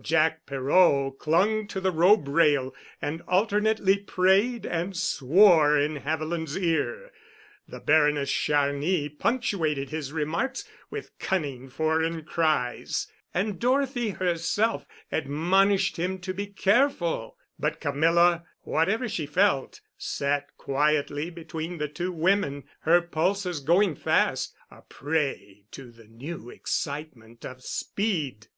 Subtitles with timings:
[0.00, 7.12] Jack Perot clung to the robe rail, and alternately prayed and swore in Haviland's ear;
[7.68, 16.18] the Baroness Charny punctuated his remarks with cunning foreign cries, and Dorothy herself admonished him
[16.22, 23.00] to be careful, but Camilla, whatever she felt, sat quietly between the two women, her
[23.00, 28.48] pulses going fast, a prey to the new excitement of speed.